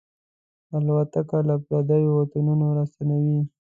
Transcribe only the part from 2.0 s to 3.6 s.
وطنونو راستنوي.